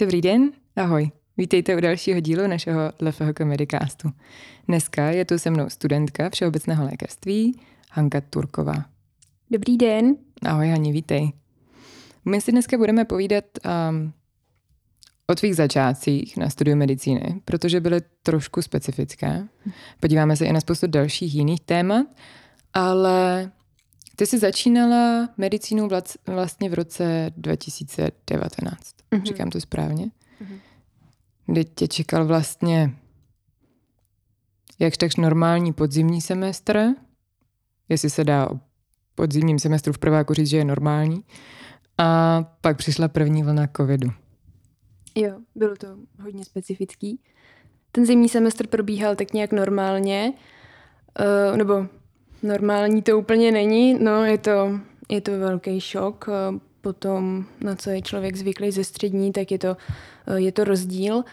[0.00, 1.10] Dobrý den, ahoj.
[1.36, 4.10] Vítejte u dalšího dílu našeho LFH Comedycastu.
[4.68, 7.60] Dneska je tu se mnou studentka Všeobecného lékařství
[7.90, 8.84] Hanka Turková.
[9.50, 10.16] Dobrý den.
[10.46, 11.32] Ahoj Hani, vítej.
[12.24, 13.44] My si dneska budeme povídat
[13.90, 14.12] um,
[15.26, 19.48] o tvých začátcích na studiu medicíny, protože byly trošku specifické.
[20.00, 22.06] Podíváme se i na spoustu dalších jiných témat,
[22.72, 23.50] ale
[24.20, 25.88] ty jsi začínala medicínu
[26.26, 28.96] vlastně v roce 2019.
[29.12, 29.22] Mm-hmm.
[29.22, 30.04] Říkám to správně?
[30.06, 30.58] Mm-hmm.
[31.46, 32.94] Kdy tě čekal vlastně
[34.78, 36.88] jakž takž normální podzimní semestr,
[37.88, 38.60] jestli se dá o
[39.14, 41.24] podzimním semestru v prváku říct, že je normální.
[41.98, 44.10] A pak přišla první vlna covidu.
[45.14, 45.86] Jo, bylo to
[46.22, 47.20] hodně specifický.
[47.92, 50.32] Ten zimní semestr probíhal tak nějak normálně,
[51.50, 51.86] uh, nebo
[52.42, 56.28] normální to úplně není, no je to, je to velký šok.
[56.28, 59.76] Uh, potom, na co je člověk zvyklý ze střední, tak je to,
[60.28, 61.24] uh, je to rozdíl.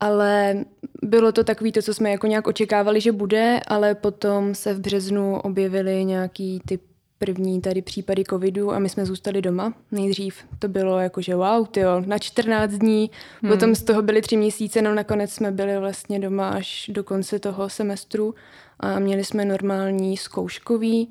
[0.00, 0.64] Ale
[1.02, 4.80] bylo to takový to, co jsme jako nějak očekávali, že bude, ale potom se v
[4.80, 6.82] březnu objevily nějaký typ
[7.24, 9.74] první tady případy covidu a my jsme zůstali doma.
[9.92, 13.10] Nejdřív to bylo jako, že wow, tyjo, na 14 dní,
[13.42, 13.52] hmm.
[13.52, 17.38] potom z toho byly tři měsíce, no nakonec jsme byli vlastně doma až do konce
[17.38, 18.34] toho semestru
[18.82, 21.10] a měli jsme normální zkouškový,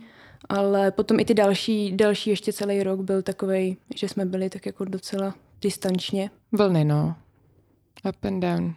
[0.50, 4.66] ale potom i ty další, další ještě celý rok byl takový, že jsme byli tak
[4.66, 6.30] jako docela distančně.
[6.52, 7.16] Vlny, no.
[8.10, 8.76] Up and down.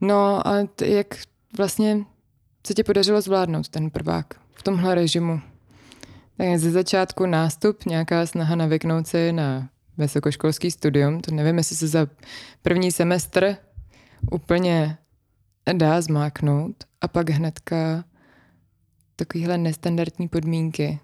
[0.00, 1.06] No a t- jak
[1.56, 2.04] vlastně
[2.66, 5.40] se ti podařilo zvládnout ten prvák v tomhle režimu?
[6.36, 11.20] Tak ze začátku nástup, nějaká snaha navyknout se na vysokoškolský studium.
[11.20, 12.06] To nevím, jestli se za
[12.62, 13.56] první semestr
[14.30, 14.98] úplně
[15.72, 18.04] dá zmáknout a pak hnedka
[19.16, 20.98] takovýhle nestandardní podmínky.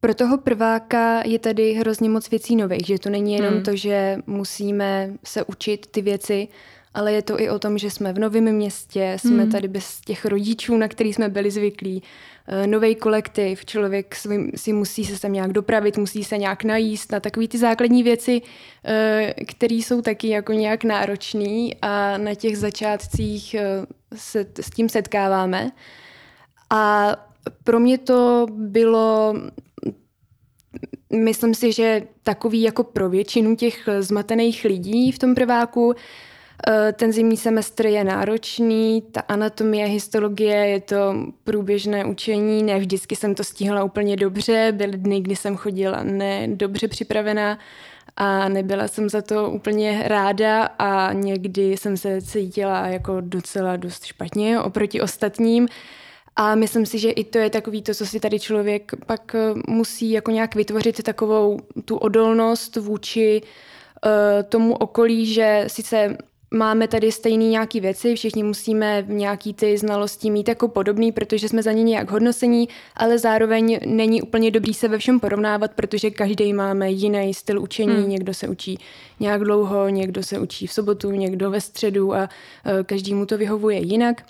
[0.00, 3.62] Pro toho prváka je tady hrozně moc věcí nových, že to není jenom hmm.
[3.62, 6.48] to, že musíme se učit ty věci,
[6.96, 9.52] ale je to i o tom, že jsme v novém městě, jsme hmm.
[9.52, 12.02] tady bez těch rodičů, na který jsme byli zvyklí.
[12.48, 14.14] Eh, Nový kolektiv, člověk
[14.54, 18.42] si musí se sem nějak dopravit, musí se nějak najíst na takové ty základní věci,
[18.84, 24.88] eh, které jsou taky jako nějak náročné a na těch začátcích eh, se s tím
[24.88, 25.70] setkáváme.
[26.70, 27.12] A
[27.64, 29.34] pro mě to bylo
[31.12, 35.94] myslím si, že takový jako pro většinu těch zmatených lidí v tom prváku,
[36.92, 43.34] ten zimní semestr je náročný, ta anatomie, histologie, je to průběžné učení, ne vždycky jsem
[43.34, 47.58] to stihla úplně dobře, byly dny, kdy jsem chodila nedobře připravená
[48.16, 54.04] a nebyla jsem za to úplně ráda a někdy jsem se cítila jako docela dost
[54.04, 55.68] špatně oproti ostatním.
[56.36, 59.38] A myslím si, že i to je takový to, co si tady člověk pak eh,
[59.68, 63.42] musí jako nějak vytvořit takovou tu odolnost vůči
[64.06, 66.16] uh, tomu okolí, že sice
[66.50, 71.62] máme tady stejný nějaký věci, všichni musíme nějaký ty znalosti mít jako podobný, protože jsme
[71.62, 76.52] za ně nějak hodnocení, ale zároveň není úplně dobrý se ve všem porovnávat, protože každý
[76.52, 78.08] máme jiný styl učení, hmm.
[78.08, 78.78] někdo se učí
[79.20, 83.38] nějak dlouho, někdo se učí v sobotu, někdo ve středu a uh, každý mu to
[83.38, 84.22] vyhovuje jinak.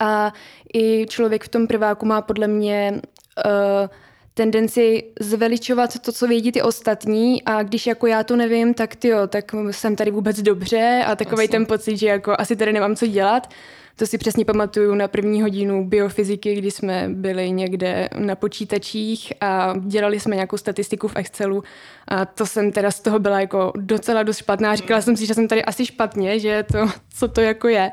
[0.00, 0.32] A
[0.74, 3.00] i člověk v tom prváku má podle mě
[3.46, 3.88] uh,
[4.36, 9.08] tendenci zveličovat to, co vědí ty ostatní a když jako já to nevím, tak ty
[9.08, 12.96] jo, tak jsem tady vůbec dobře a takový ten pocit, že jako asi tady nemám
[12.96, 13.50] co dělat.
[13.98, 19.74] To si přesně pamatuju na první hodinu biofyziky, kdy jsme byli někde na počítačích a
[19.80, 21.64] dělali jsme nějakou statistiku v Excelu
[22.08, 24.76] a to jsem teda z toho byla jako docela dost špatná.
[24.76, 26.78] Říkala jsem si, že jsem tady asi špatně, že to,
[27.14, 27.90] co to jako je.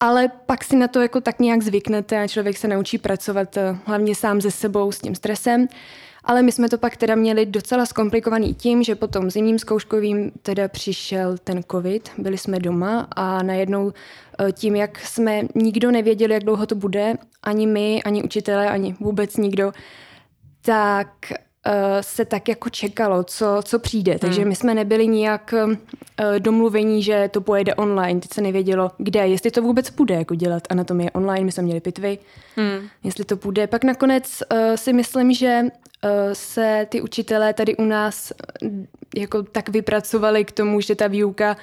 [0.00, 3.76] Ale pak si na to jako tak nějak zvyknete a člověk se naučí pracovat eh,
[3.84, 5.68] hlavně sám se sebou s tím stresem.
[6.24, 10.68] Ale my jsme to pak teda měli docela zkomplikovaný tím, že potom zimním zkouškovým teda
[10.68, 13.92] přišel ten covid, byli jsme doma a najednou
[14.38, 18.96] eh, tím, jak jsme nikdo nevěděli, jak dlouho to bude, ani my, ani učitelé, ani
[19.00, 19.72] vůbec nikdo,
[20.62, 21.08] tak
[22.00, 24.12] se tak jako čekalo, co, co přijde.
[24.12, 24.18] Hmm.
[24.18, 25.74] Takže my jsme nebyli nijak uh,
[26.38, 28.20] domluvení, že to pojede online.
[28.20, 31.44] Teď se nevědělo, kde, jestli to vůbec půjde jako dělat anatomie online.
[31.44, 32.18] My jsme měli pitvy,
[32.56, 32.88] hmm.
[33.04, 33.66] jestli to půjde.
[33.66, 38.32] Pak nakonec uh, si myslím, že uh, se ty učitelé tady u nás
[38.62, 38.70] uh,
[39.16, 41.56] jako tak vypracovali k tomu, že ta výuka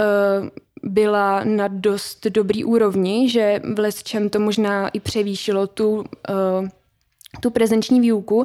[0.00, 0.48] uh,
[0.82, 3.60] byla na dost dobrý úrovni, že
[3.90, 6.04] v čem to možná i převýšilo tu, uh,
[7.40, 8.44] tu prezenční výuku.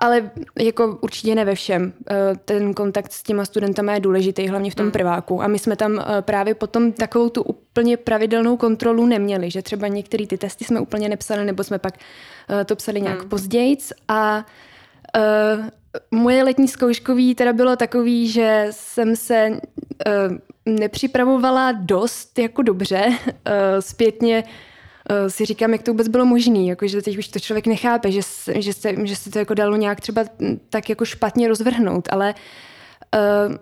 [0.00, 1.92] Ale jako určitě ne ve všem.
[2.10, 2.14] Eh,
[2.44, 4.92] ten kontakt s těma studentama je důležitý, hlavně v tom hmm.
[4.92, 5.42] prváku.
[5.42, 9.88] A my jsme tam eh, právě potom takovou tu úplně pravidelnou kontrolu neměli, že třeba
[9.88, 11.94] některé ty testy jsme úplně nepsali, nebo jsme pak
[12.60, 13.28] eh, to psali nějak hmm.
[13.28, 13.76] později.
[14.08, 14.46] A
[16.10, 19.60] moje letní zkouškový teda bylo takový, že jsem se
[20.66, 23.04] nepřipravovala dost jako dobře.
[23.80, 24.44] Zpětně
[25.28, 28.20] si říkám, jak to vůbec bylo možné, jako, že teď už to člověk nechápe, že,
[28.54, 30.24] že, se, že se to jako dalo nějak třeba
[30.70, 32.34] tak jako špatně rozvrhnout, ale
[33.48, 33.54] uh,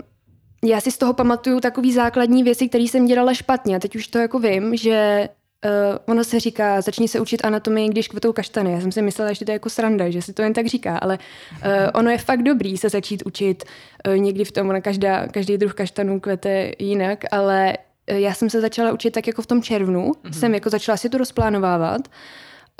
[0.64, 3.76] já si z toho pamatuju takový základní věci, které jsem dělala špatně.
[3.76, 5.28] A teď už to jako vím, že
[5.64, 8.72] Uh, ono se říká, začni se učit anatomii, když kvetou kaštany.
[8.72, 10.98] Já jsem si myslela, že to je jako sranda, že se to jen tak říká,
[10.98, 11.18] ale
[11.52, 13.64] uh, ono je fakt dobrý se začít učit
[14.08, 18.60] uh, někdy v tom, ona každá, každý druh kaštanů kvete jinak, ale já jsem se
[18.60, 20.32] začala učit tak jako v tom červnu, mm-hmm.
[20.32, 22.08] jsem jako začala si to rozplánovávat.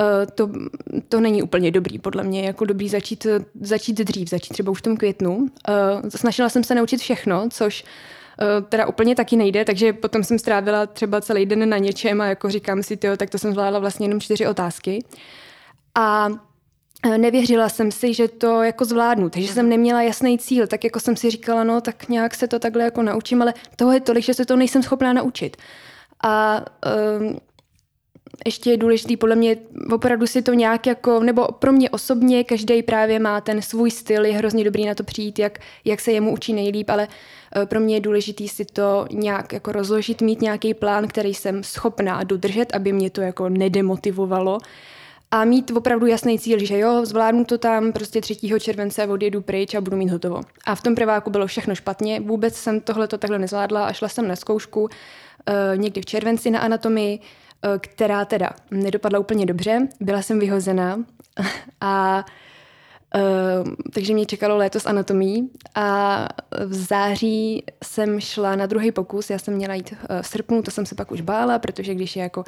[0.00, 0.50] Uh, to,
[1.08, 3.26] to není úplně dobrý, podle mě, jako dobrý začít,
[3.60, 5.48] začít dřív, začít třeba už v tom květnu.
[6.08, 7.84] Snažila jsem se naučit všechno, což
[8.40, 12.26] Eh, teda úplně taky nejde, takže potom jsem strávila třeba celý den na něčem a
[12.26, 15.04] jako říkám si, tyjo, tak to jsem zvládla vlastně jenom čtyři otázky.
[15.94, 16.47] A eh,
[17.16, 21.16] nevěřila jsem si, že to jako zvládnu, takže jsem neměla jasný cíl, tak jako jsem
[21.16, 24.34] si říkala, no tak nějak se to takhle jako naučím, ale toho je tolik, že
[24.34, 25.56] se to nejsem schopná naučit.
[26.22, 26.64] A
[27.20, 27.38] um,
[28.46, 29.56] ještě je důležitý podle mě
[29.92, 34.24] opravdu si to nějak jako, nebo pro mě osobně, každý právě má ten svůj styl,
[34.24, 37.08] je hrozně dobrý na to přijít, jak, jak se jemu učí nejlíp, ale
[37.56, 41.62] eh, pro mě je důležitý si to nějak jako rozložit, mít nějaký plán, který jsem
[41.62, 44.58] schopná dodržet, aby mě to jako nedemotivovalo
[45.30, 48.36] a mít opravdu jasný cíl, že jo, zvládnu to tam, prostě 3.
[48.60, 50.40] července odjedu pryč a budu mít hotovo.
[50.64, 54.08] A v tom prváku bylo všechno špatně, vůbec jsem tohle to takhle nezvládla a šla
[54.08, 54.88] jsem na zkoušku uh,
[55.76, 57.20] někdy v červenci na anatomii,
[57.64, 59.88] Eh, která teda nedopadla úplně dobře.
[60.00, 61.04] Byla jsem vyhozená
[61.80, 62.24] a
[63.14, 66.28] Uh, takže mě čekalo léto s anatomí a
[66.66, 70.70] v září jsem šla na druhý pokus, já jsem měla jít uh, v srpnu, to
[70.70, 72.44] jsem se pak už bála, protože když je jako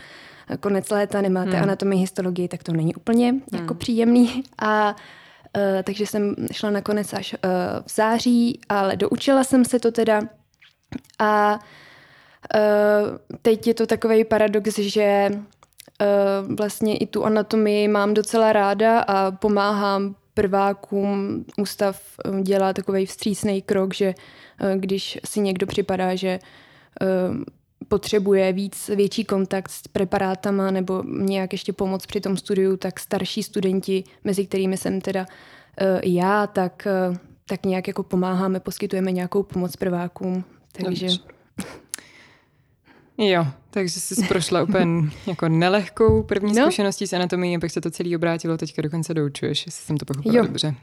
[0.60, 1.62] konec léta, nemáte hmm.
[1.62, 3.42] anatomii, histologii, tak to není úplně hmm.
[3.52, 4.96] jako příjemný a
[5.56, 7.50] uh, takže jsem šla nakonec až uh,
[7.86, 10.20] v září, ale doučila jsem se to teda
[11.18, 11.58] a
[12.54, 19.00] Uh, teď je to takový paradox, že uh, vlastně i tu anatomii mám docela ráda
[19.00, 21.44] a pomáhám prvákům.
[21.58, 22.02] Ústav
[22.42, 26.38] dělá takový vstřícný krok, že uh, když si někdo připadá, že
[27.88, 33.42] potřebuje víc, větší kontakt s preparátama nebo nějak ještě pomoc při tom studiu, tak starší
[33.42, 37.16] studenti, mezi kterými jsem teda uh, já, tak, uh,
[37.46, 40.44] tak nějak jako pomáháme, poskytujeme nějakou pomoc prvákům.
[40.72, 41.06] Takže...
[41.06, 41.40] Dobře.
[43.22, 46.62] Jo, takže jsi prošla úplně jako nelehkou první no.
[46.62, 50.34] zkušeností s anatomií, abych se to celý obrátilo, teďka dokonce doučuješ, jestli jsem to pochopila
[50.34, 50.42] jo.
[50.42, 50.74] dobře.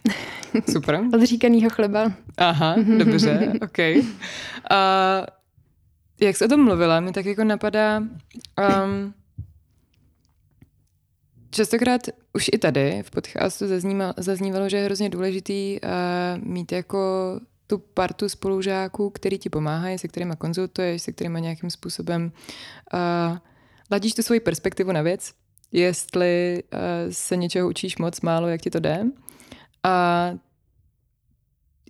[0.72, 1.02] Super.
[1.14, 2.12] Od říkanýho chleba.
[2.38, 3.80] Aha, dobře, ok.
[4.72, 5.26] A
[6.20, 9.14] jak jsi o tom mluvila, mi tak jako napadá, um,
[11.50, 12.02] častokrát
[12.34, 13.66] už i tady v podcastu
[14.18, 17.00] zaznívalo, že je hrozně důležitý uh, mít jako
[17.68, 22.32] tu partu spolužáků, který ti pomáhají, se kterými konzultuješ, se kterými nějakým způsobem
[22.94, 23.38] uh,
[23.92, 25.34] ladíš tu svoji perspektivu na věc,
[25.72, 26.80] jestli uh,
[27.12, 29.06] se něčeho učíš moc málo, jak ti to jde.
[29.84, 30.32] A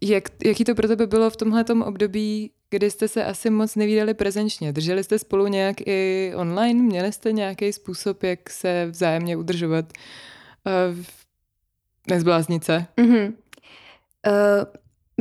[0.02, 4.14] jak, jaký to pro tebe bylo v tomhle období, kdy jste se asi moc nevídali
[4.14, 4.74] prezenčně?
[4.74, 6.84] Drželi jste spolu nějak i online?
[6.84, 9.86] Měli jste nějaký způsob, jak se vzájemně udržovat?
[10.66, 11.04] Uh,
[12.10, 12.86] nezbláznit se?
[12.98, 13.34] Mm-hmm.
[14.28, 14.64] Uh,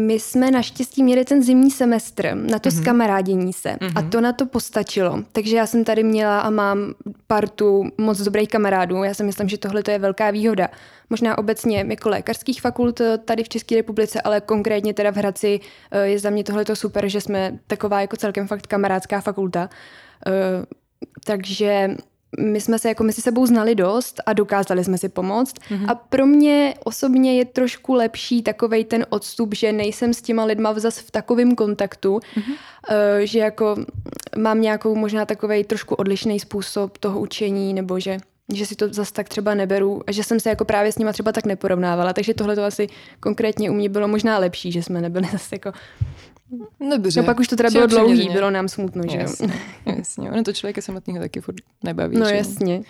[0.01, 2.83] my jsme naštěstí měli ten zimní semestr na to mm-hmm.
[2.83, 3.93] zkamarádění se mm-hmm.
[3.97, 4.11] a mhm.
[4.11, 5.23] to na to postačilo.
[5.33, 6.95] Takže já jsem tady měla a mám
[7.27, 9.05] partu moc dobrých kamarádů.
[9.05, 10.69] Já si myslím, že tohle je velká výhoda.
[11.11, 15.61] Možná obecně jako lékařských fakult tady v České republice, ale konkrétně teda v Hradci
[15.91, 19.71] eh, je za mě tohle super, že jsme taková jako celkem fakt kamarádská fakulta.
[20.27, 20.67] Eh,
[21.25, 21.97] takže
[22.41, 25.55] my jsme se jako mezi sebou znali dost a dokázali jsme si pomoct.
[25.59, 25.91] Mm-hmm.
[25.91, 30.79] A pro mě osobně je trošku lepší takovej ten odstup, že nejsem s těma lidma
[30.79, 32.53] zase v takovém kontaktu, mm-hmm.
[32.53, 33.77] uh, že jako
[34.37, 38.19] mám nějakou možná takovej trošku odlišný způsob toho učení, nebo že
[38.55, 41.13] že si to zase tak třeba neberu a že jsem se jako právě s nima
[41.13, 42.87] třeba tak neporovnávala, takže tohle to asi
[43.21, 45.73] konkrétně u mě bylo možná lepší, že jsme nebyli zase jako
[46.91, 47.21] Dobře.
[47.21, 49.49] No pak už to teda bylo dlouhý, bylo nám smutno, že jasně,
[49.87, 50.31] jasně.
[50.31, 52.17] Ono to člověka samotného taky furt nebaví.
[52.19, 52.37] No že?
[52.37, 52.83] jasně.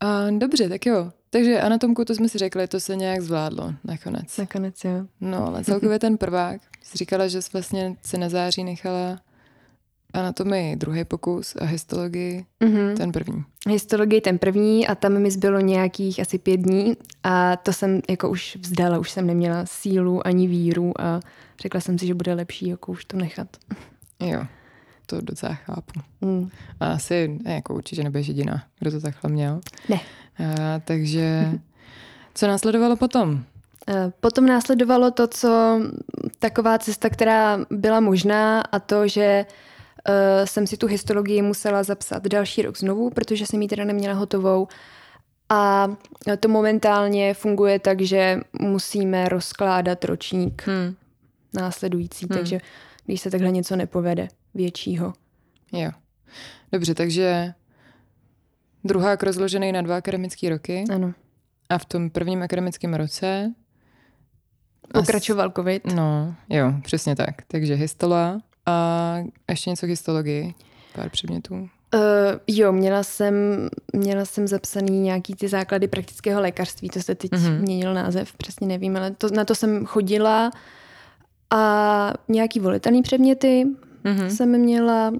[0.00, 1.12] A, dobře, tak jo.
[1.30, 4.36] Takže anatomku, to jsme si řekli, to se nějak zvládlo nakonec.
[4.36, 5.06] Nakonec, jo.
[5.20, 9.20] No, ale celkově ten prvák, jsi říkala, že jsi vlastně se na září nechala
[10.14, 12.96] anatomii druhý pokus a histologii mm-hmm.
[12.96, 13.44] ten první.
[13.68, 18.30] Histologii ten první a tam mi zbylo nějakých asi pět dní a to jsem jako
[18.30, 21.20] už vzdala, už jsem neměla sílu ani víru a
[21.60, 23.48] řekla jsem si, že bude lepší jako už to nechat.
[24.20, 24.46] Jo,
[25.06, 26.00] to docela chápu.
[26.20, 26.48] Mm.
[26.80, 29.60] A asi jako určitě nebudeš jediná, kdo to takhle měl.
[29.88, 30.00] Ne.
[30.38, 31.52] A, takže
[32.34, 33.44] co následovalo potom?
[33.88, 35.80] Eh, potom následovalo to, co
[36.38, 39.54] taková cesta, která byla možná a to, že uh,
[40.44, 44.68] jsem si tu histologii musela zapsat další rok znovu, protože jsem ji teda neměla hotovou.
[45.48, 45.88] A
[46.40, 50.94] to momentálně funguje tak, že musíme rozkládat ročník hmm.
[51.54, 52.38] následující, hmm.
[52.38, 52.58] takže
[53.06, 55.12] když se takhle něco nepovede většího.
[55.72, 55.90] Jo.
[56.72, 57.54] Dobře, takže
[58.84, 60.84] druhák rozložený na dva akademické roky.
[60.94, 61.12] Ano.
[61.68, 63.54] A v tom prvním akademickém roce
[64.92, 65.94] Pokračoval covid.
[65.94, 67.42] No, jo, přesně tak.
[67.48, 69.16] Takže histola a
[69.50, 70.54] ještě něco histologii,
[70.94, 71.54] pár předmětů.
[71.54, 72.00] Uh,
[72.46, 73.34] jo, měla jsem,
[73.92, 77.60] měla jsem zapsaný nějaký ty základy praktického lékařství, to se teď mm-hmm.
[77.60, 80.50] měnil název, přesně nevím, ale to, na to jsem chodila
[81.50, 83.66] a nějaký volitelný předměty
[84.04, 84.26] mm-hmm.
[84.26, 85.12] jsem měla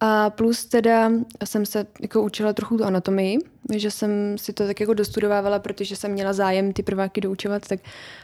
[0.00, 1.10] a plus teda
[1.44, 3.38] jsem se jako učila trochu tu anatomii,
[3.74, 7.80] že jsem si to tak jako dostudovávala, protože jsem měla zájem ty prváky doučovat, tak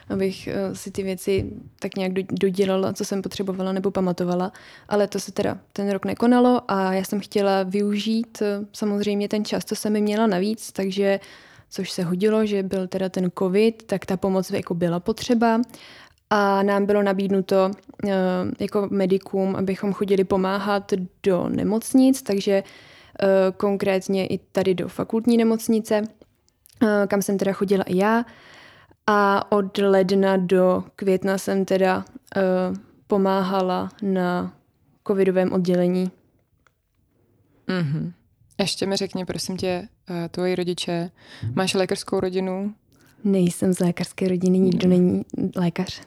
[0.09, 4.51] abych eh, si ty věci tak nějak dodělala, co jsem potřebovala nebo pamatovala.
[4.89, 9.45] Ale to se teda ten rok nekonalo a já jsem chtěla využít eh, samozřejmě ten
[9.45, 11.19] čas, co jsem mi měla navíc, takže
[11.69, 15.61] což se hodilo, že byl teda ten covid, tak ta pomoc jako byla potřeba
[16.37, 17.71] a nám bylo nabídnuto
[18.03, 18.11] uh,
[18.59, 20.91] jako medikům, abychom chodili pomáhat
[21.23, 27.83] do nemocnic, takže uh, konkrétně i tady do fakultní nemocnice, uh, kam jsem teda chodila
[27.83, 28.25] i já.
[29.07, 32.05] A od ledna do května jsem teda
[33.07, 34.53] pomáhala na
[35.07, 36.11] covidovém oddělení.
[37.67, 38.11] Mm-hmm.
[38.59, 39.87] Ještě mi řekni, prosím tě,
[40.31, 41.11] tvoji rodiče,
[41.53, 42.73] máš lékařskou rodinu?
[43.23, 45.25] Nejsem z lékařské rodiny, nikdo není
[45.55, 46.01] lékař.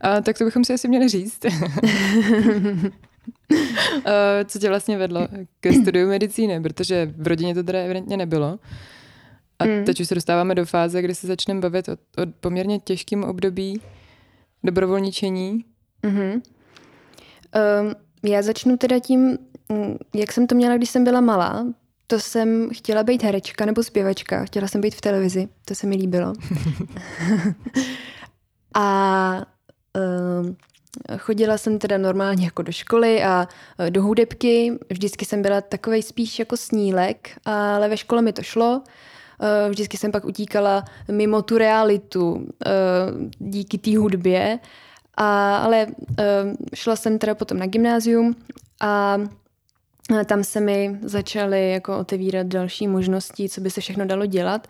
[0.00, 1.40] A, tak to bychom si asi měli říct.
[4.46, 5.28] Co tě vlastně vedlo
[5.60, 8.58] ke studiu medicíny, protože v rodině to teda evidentně nebylo.
[9.58, 9.84] A mm.
[9.84, 13.80] teď už se dostáváme do fáze, kdy se začneme bavit o, o poměrně těžkém období
[14.64, 15.64] dobrovolničení.
[16.02, 16.32] Mm-hmm.
[17.82, 17.94] Um,
[18.30, 21.66] já začnu teda tím, mm, jak jsem to měla, když jsem byla malá.
[22.06, 24.44] To jsem chtěla být herečka nebo zpěvačka.
[24.44, 25.48] Chtěla jsem být v televizi.
[25.64, 26.32] To se mi líbilo.
[28.74, 29.55] a
[31.18, 33.48] chodila jsem teda normálně jako do školy a
[33.78, 34.78] uh, do hudebky.
[34.90, 38.82] Vždycky jsem byla takovej spíš jako snílek, ale ve škole mi to šlo.
[39.40, 42.42] Uh, vždycky jsem pak utíkala mimo tu realitu uh,
[43.38, 44.58] díky té hudbě.
[45.18, 45.86] A, ale
[46.74, 48.36] šla jsem teda potom na gymnázium
[48.80, 49.18] a
[50.26, 54.68] tam se mi začaly jako otevírat další možnosti, co by se všechno dalo dělat.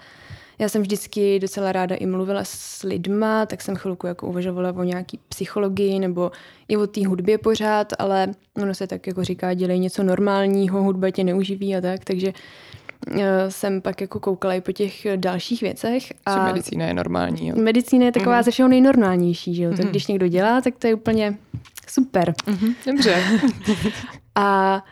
[0.58, 4.82] Já jsem vždycky docela ráda i mluvila s lidma, tak jsem chvilku jako uvažovala o
[4.82, 6.30] nějaký psychologii nebo
[6.68, 8.28] i o té hudbě pořád, ale
[8.62, 12.32] ono se tak jako říká, dělej něco normálního, hudba tě neuživí a tak, takže
[13.20, 16.12] eh, jsem pak jako koukala i po těch dalších věcech.
[16.26, 17.48] A medicína je normální.
[17.48, 17.56] Jo?
[17.56, 18.42] Medicína je taková mm.
[18.42, 19.70] ze všeho nejnormálnější, že jo?
[19.70, 19.76] Mm.
[19.76, 19.90] Tak mhm.
[19.90, 21.38] když někdo dělá, tak to je úplně
[21.88, 22.34] super.
[22.46, 22.74] Mm-hmm.
[22.86, 23.22] Dobře.
[24.34, 24.82] a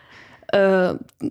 [0.54, 1.28] uh,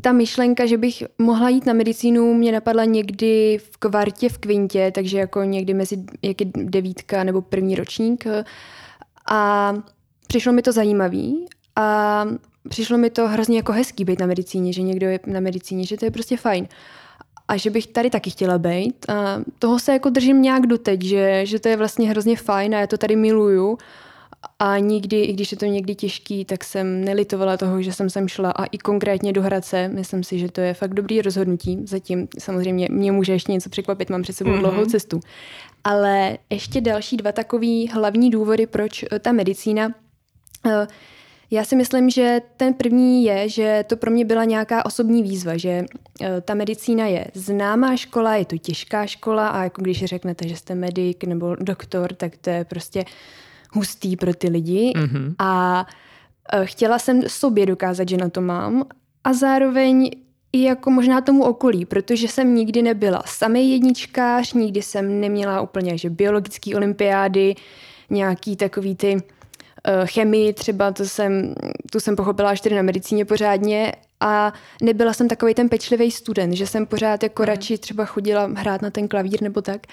[0.00, 4.92] ta myšlenka, že bych mohla jít na medicínu, mě napadla někdy v kvartě, v kvintě,
[4.94, 8.24] takže jako někdy mezi jak devítka nebo první ročník.
[9.30, 9.74] A
[10.26, 12.24] přišlo mi to zajímavý a
[12.68, 15.96] přišlo mi to hrozně jako hezký být na medicíně, že někdo je na medicíně, že
[15.96, 16.68] to je prostě fajn.
[17.48, 19.10] A že bych tady taky chtěla být.
[19.10, 22.80] A toho se jako držím nějak doteď, že, že to je vlastně hrozně fajn a
[22.80, 23.78] já to tady miluju.
[24.58, 28.28] A nikdy, i když je to někdy těžký, tak jsem nelitovala toho, že jsem sem
[28.28, 29.88] šla a i konkrétně do Hradce.
[29.88, 31.78] Myslím si, že to je fakt dobrý rozhodnutí.
[31.84, 34.58] Zatím samozřejmě mě může ještě něco překvapit, mám před sebou mm-hmm.
[34.58, 35.20] dlouhou cestu.
[35.84, 39.94] Ale ještě další dva takový hlavní důvody, proč eh, ta medicína.
[40.66, 40.86] Eh,
[41.50, 45.56] já si myslím, že ten první je, že to pro mě byla nějaká osobní výzva,
[45.56, 45.84] že
[46.22, 50.56] eh, ta medicína je známá škola, je to těžká škola a jako když řeknete, že
[50.56, 53.04] jste medic nebo doktor, tak to je prostě
[53.72, 55.34] hustý pro ty lidi mm-hmm.
[55.38, 55.86] a
[56.52, 58.84] e, chtěla jsem sobě dokázat, že na to mám
[59.24, 60.10] a zároveň
[60.52, 65.98] i jako možná tomu okolí, protože jsem nikdy nebyla samý jedničkář, nikdy jsem neměla úplně
[65.98, 67.54] že biologické olympiády,
[68.10, 69.20] nějaký takový ty uh,
[70.04, 71.54] chemii třeba, to jsem,
[71.92, 76.54] tu jsem pochopila až tedy na medicíně pořádně a nebyla jsem takový ten pečlivý student,
[76.54, 77.46] že jsem pořád jako mm.
[77.46, 79.86] radši třeba chodila hrát na ten klavír nebo tak.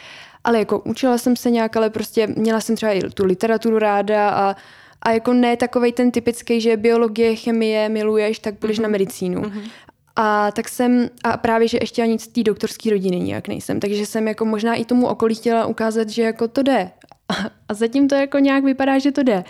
[0.46, 4.30] Ale jako učila jsem se nějak, ale prostě měla jsem třeba i tu literaturu ráda
[4.30, 4.56] a,
[5.02, 8.82] a jako ne takový ten typický, že biologie, chemie miluješ, tak budeš mm-hmm.
[8.82, 8.92] na mhm.
[8.92, 9.42] medicínu.
[9.42, 9.70] Mm-hmm.
[10.16, 14.06] A tak jsem, a právě, že ještě ani z té doktorské rodiny nijak nejsem, takže
[14.06, 16.92] jsem jako možná i tomu okolí chtěla ukázat, že jako to jde.
[17.30, 17.34] A,
[17.70, 19.44] a zatím to jako nějak vypadá, že to jde.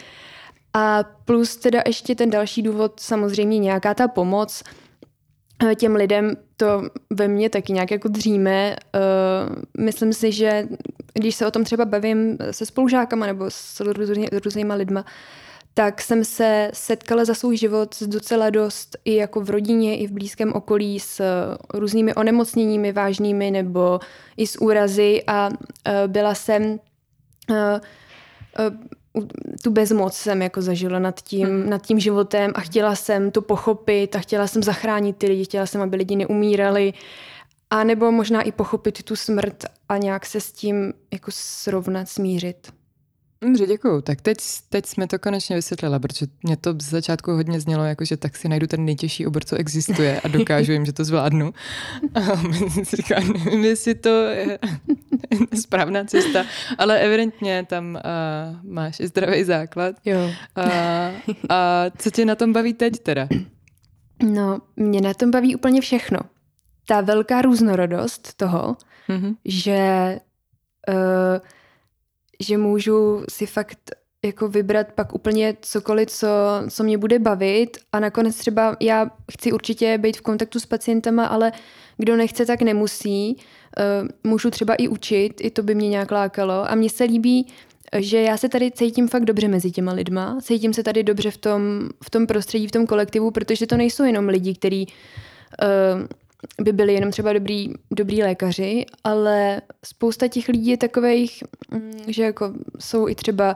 [0.73, 4.63] A plus teda ještě ten další důvod, samozřejmě nějaká ta pomoc
[5.75, 8.75] těm lidem, to ve mně taky nějak jako dříme.
[8.95, 10.67] Uh, myslím si, že
[11.13, 15.05] když se o tom třeba bavím se spolužákama nebo s různý, různýma lidma,
[15.73, 20.07] tak jsem se setkala za svůj život s docela dost i jako v rodině, i
[20.07, 21.21] v blízkém okolí s
[21.73, 23.99] různými onemocněními vážnými nebo
[24.37, 25.49] i s úrazy a
[26.07, 26.79] byla jsem
[29.63, 31.69] tu bezmoc jsem jako zažila nad tím, hmm.
[31.69, 35.65] nad tím životem a chtěla jsem to pochopit a chtěla jsem zachránit ty lidi, chtěla
[35.65, 36.93] jsem, aby lidi neumírali
[37.69, 42.71] a nebo možná i pochopit tu smrt a nějak se s tím jako srovnat, smířit.
[43.41, 44.01] Dobře, děkuju.
[44.01, 44.37] Tak teď,
[44.69, 48.37] teď jsme to konečně vysvětlila, protože mě to z začátku hodně znělo, jako že tak
[48.37, 51.53] si najdu ten nejtěžší obor, co existuje a dokážu jim, že to zvládnu.
[52.15, 52.19] A
[52.83, 54.59] si říká, nevím, jestli to je
[55.61, 56.45] správná cesta,
[56.77, 59.95] ale evidentně tam uh, máš i zdravý základ.
[60.05, 60.31] Jo.
[60.55, 60.65] A,
[61.49, 63.27] a co tě na tom baví teď teda?
[64.23, 66.19] No, mě na tom baví úplně všechno.
[66.87, 68.77] Ta velká různorodost toho,
[69.09, 69.35] mm-hmm.
[69.45, 70.19] že
[70.89, 70.95] uh,
[72.39, 73.91] že můžu si fakt
[74.25, 76.27] jako vybrat pak úplně cokoliv, co,
[76.69, 77.77] co mě bude bavit.
[77.91, 81.51] A nakonec třeba já chci určitě být v kontaktu s pacientama, ale
[81.97, 83.37] kdo nechce, tak nemusí.
[84.03, 86.71] Uh, můžu třeba i učit, i to by mě nějak lákalo.
[86.71, 87.47] A mně se líbí,
[87.99, 91.37] že já se tady cítím fakt dobře mezi těma lidma, cítím se tady dobře v
[91.37, 96.07] tom, v tom prostředí, v tom kolektivu, protože to nejsou jenom lidi, kteří uh,
[96.61, 102.23] by byli jenom třeba dobrý, dobrý lékaři, ale spousta těch lidí je takových, mm, že
[102.23, 103.55] jako jsou i třeba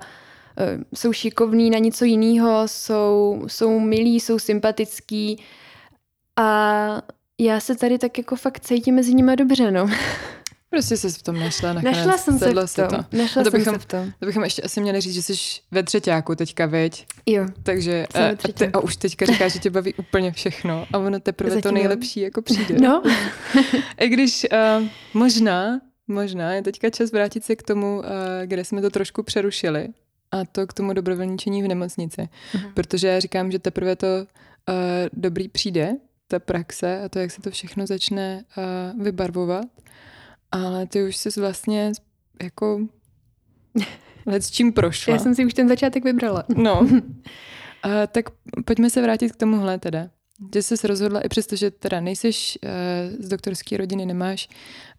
[0.57, 5.43] eh, jsou šikovní na něco jiného, jsou, jsou milí, jsou sympatický
[6.35, 7.01] a
[7.39, 9.89] já se tady tak jako fakt cítím mezi nimi dobře, no.
[10.69, 11.97] Prostě jsi v tom našla nakonec.
[11.97, 12.87] Našla jsem se v tom.
[12.89, 13.17] To.
[13.17, 14.11] Našla to bychom, jsem se v tom.
[14.19, 15.33] To bychom ještě asi měli říct, že jsi
[15.71, 17.05] ve třetíku teďka, veď?
[17.25, 17.45] Jo.
[17.63, 21.19] Takže a, a, ty, a už teďka říkáš, že tě baví úplně všechno a ono
[21.19, 22.75] teprve Zatím to nejlepší jako přijde.
[22.79, 23.03] No.
[23.97, 24.47] I když
[24.79, 28.05] uh, možná, možná je teďka čas vrátit se k tomu, uh,
[28.45, 29.87] kde jsme to trošku přerušili
[30.31, 32.21] a to k tomu dobrovolničení v nemocnici.
[32.21, 32.73] Uh-huh.
[32.73, 34.75] Protože já říkám, že teprve to uh,
[35.13, 35.91] dobrý přijde,
[36.27, 39.65] ta praxe a to, jak se to všechno začne uh, vybarvovat
[40.51, 41.91] ale ty už jsi vlastně
[42.43, 42.87] jako
[44.25, 45.13] let s čím prošla.
[45.13, 46.43] Já jsem si už ten začátek vybrala.
[46.55, 46.87] No.
[47.83, 48.25] A, tak
[48.65, 50.09] pojďme se vrátit k tomuhle teda.
[50.53, 54.49] Že jsi rozhodla, i přesto, že teda nejseš uh, z doktorské rodiny, nemáš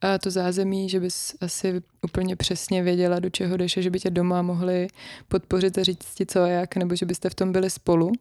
[0.04, 4.00] uh, to zázemí, že bys asi úplně přesně věděla, do čeho jdeš a že by
[4.00, 4.88] tě doma mohli
[5.28, 8.12] podpořit a říct ti co a jak, nebo že byste v tom byli spolu.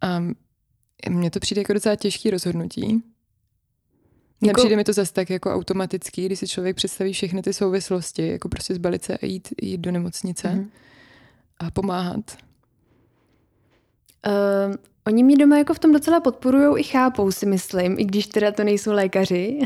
[0.00, 0.22] A
[1.08, 3.02] mně to přijde jako docela těžký rozhodnutí,
[4.42, 4.60] jako...
[4.60, 8.48] Nepřijde mi to zase tak jako automatický, když si člověk představí všechny ty souvislosti, jako
[8.48, 10.68] prostě zbalit se a jít, jít do nemocnice mm-hmm.
[11.58, 12.36] a pomáhat.
[14.26, 14.74] Uh,
[15.06, 18.52] oni mě doma jako v tom docela podporují i chápou, si myslím, i když teda
[18.52, 19.58] to nejsou lékaři.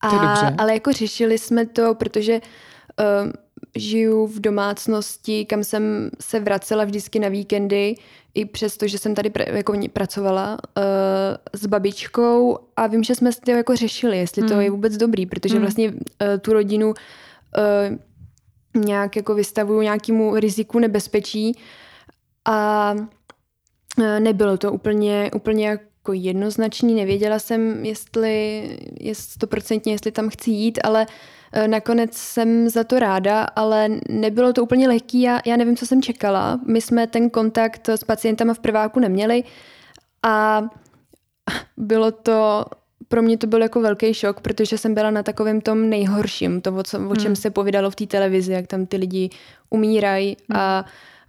[0.00, 0.54] A, to je dobře.
[0.58, 3.32] Ale jako řešili jsme to, protože uh,
[3.76, 7.94] žiju v domácnosti, kam jsem se vracela vždycky na víkendy,
[8.34, 10.84] i přesto, že jsem tady pr- jako pracovala uh,
[11.52, 14.48] s babičkou a vím, že jsme to jako řešili, jestli mm.
[14.48, 14.62] to hmm.
[14.62, 15.60] je vůbec dobrý, protože mm.
[15.60, 15.96] vlastně uh,
[16.40, 17.96] tu rodinu uh,
[18.84, 21.58] nějak jako vystavuju nějakému riziku nebezpečí
[22.44, 22.94] a
[23.98, 28.64] uh, nebylo to úplně, úplně jako jednoznačný, nevěděla jsem, jestli
[29.00, 31.12] je stoprocentně, jestli tam chci jít, ale uh,
[31.66, 35.22] nakonec jsem za to ráda, ale nebylo to úplně lehký.
[35.22, 36.60] Já, já nevím, co jsem čekala.
[36.66, 39.44] My jsme ten kontakt s pacientama v prváku neměli
[40.22, 40.62] a
[41.76, 42.64] bylo to
[43.08, 46.74] pro mě to byl jako velký šok, protože jsem byla na takovém tom nejhorším, to,
[46.74, 47.36] o, co, o čem hmm.
[47.36, 49.30] se povídalo v té televizi, jak tam ty lidi
[49.70, 50.60] umírají hmm.
[50.60, 50.84] a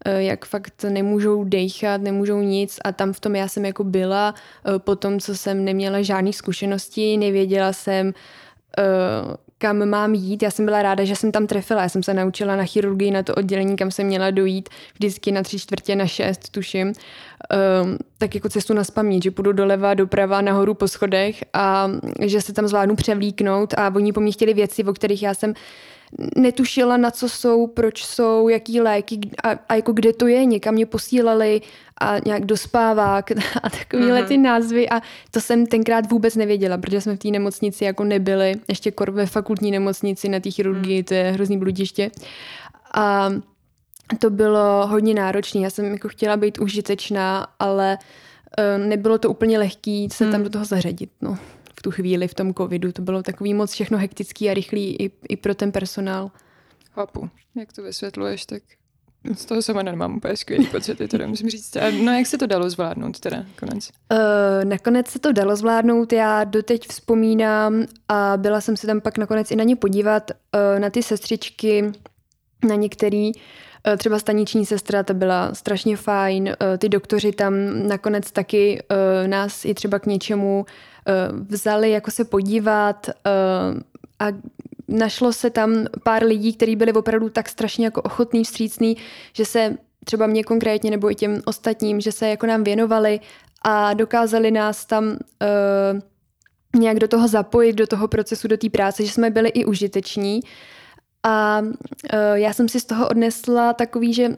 [0.05, 4.35] eh, jak fakt nemůžou dechat, nemůžou nic a tam v tom já jsem jako byla
[4.35, 8.13] eh, po tom, co jsem neměla žádné zkušenosti, nevěděla jsem,
[9.61, 10.43] kam mám jít.
[10.43, 11.81] Já jsem byla ráda, že jsem tam trefila.
[11.81, 15.43] Já jsem se naučila na chirurgii, na to oddělení, kam jsem měla dojít, vždycky na
[15.43, 16.87] tři čtvrtě, na šest, tuším.
[16.87, 22.41] Um, tak jako cestu na spaměť, že půjdu doleva, doprava, nahoru po schodech a že
[22.41, 25.53] se tam zvládnu převlíknout a oni po mně chtěli věci, o kterých já jsem
[26.35, 30.45] netušila, na co jsou, proč jsou, jaký léky a, a jako kde to je.
[30.45, 31.61] Někam mě posílali
[32.01, 33.31] a nějak do spávák
[33.63, 37.85] a takovéhle ty názvy a to jsem tenkrát vůbec nevěděla, protože jsme v té nemocnici
[37.85, 41.03] jako nebyli, ještě kor ve fakultní nemocnici na té chirurgii, mm.
[41.03, 42.11] to je hrozný bludiště.
[42.93, 43.29] A
[44.19, 45.61] to bylo hodně náročné.
[45.61, 47.97] Já jsem jako chtěla být užitečná, ale
[48.77, 50.31] uh, nebylo to úplně lehký se mm.
[50.31, 51.09] tam do toho zařadit.
[51.21, 51.37] No
[51.79, 52.91] v tu chvíli v tom covidu.
[52.91, 56.31] To bylo takový moc všechno hektický a rychlý i, i pro ten personál.
[56.91, 57.29] Chápu.
[57.55, 58.63] Jak to vysvětluješ, tak
[59.35, 61.75] Z toho sama nemám úplně skvělý pocity, to musím říct.
[61.75, 63.89] A no jak se to dalo zvládnout teda konec?
[64.11, 69.17] Uh, nakonec se to dalo zvládnout, já doteď vzpomínám a byla jsem se tam pak
[69.17, 71.91] nakonec i na ně podívat, uh, na ty sestřičky,
[72.67, 77.53] na některý, uh, třeba staniční sestra, ta byla strašně fajn, uh, ty doktoři tam
[77.87, 80.65] nakonec taky uh, nás i třeba k něčemu uh,
[81.49, 83.79] vzali jako se podívat uh,
[84.19, 84.25] a
[84.87, 88.97] našlo se tam pár lidí, kteří byli opravdu tak strašně jako ochotný, vstřícný,
[89.33, 93.19] že se třeba mě konkrétně nebo i těm ostatním, že se jako nám věnovali
[93.61, 95.99] a dokázali nás tam uh,
[96.79, 100.41] nějak do toho zapojit, do toho procesu, do té práce, že jsme byli i užiteční.
[101.23, 101.69] A uh,
[102.33, 104.35] já jsem si z toho odnesla takový, že uh,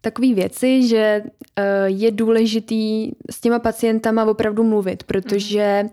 [0.00, 5.84] takové věci, že uh, je důležitý s těma pacientama opravdu mluvit, protože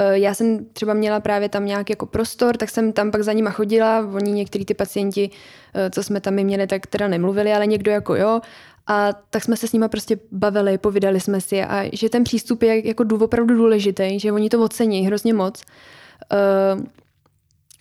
[0.00, 3.32] Eh, já jsem třeba měla právě tam nějaký jako prostor, tak jsem tam pak za
[3.32, 4.08] nima chodila.
[4.14, 5.30] Oni některý ty pacienti,
[5.74, 8.40] eh, co jsme tam měli, tak teda nemluvili, ale někdo jako jo.
[8.86, 12.62] A tak jsme se s nima prostě bavili, povídali jsme si a že ten přístup
[12.62, 15.64] je jako opravdu důležitý, že oni to ocení hrozně moc.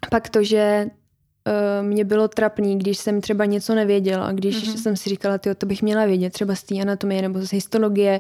[0.10, 0.88] Pak to, že
[1.82, 4.82] mě bylo trapný, když jsem třeba něco nevěděla, když mm-hmm.
[4.82, 8.20] jsem si říkala, tyjo, to bych měla vědět, třeba z té anatomie nebo z histologie.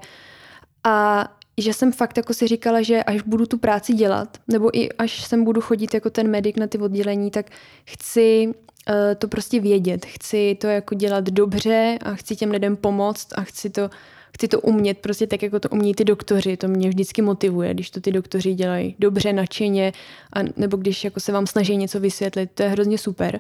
[0.84, 4.90] A že jsem fakt jako si říkala, že až budu tu práci dělat, nebo i
[4.92, 7.46] až sem budu chodit jako ten medic na ty oddělení, tak
[7.86, 10.06] chci uh, to prostě vědět.
[10.06, 13.90] Chci to jako dělat dobře a chci těm lidem pomoct a chci to,
[14.36, 16.58] chci to umět prostě tak, jako to umí ty doktoři.
[16.58, 19.94] To mě vždycky motivuje, když to ty doktoři dělají dobře, nadšeně,
[20.34, 22.52] a, nebo když jako se vám snaží něco vysvětlit.
[22.54, 23.40] To je hrozně super.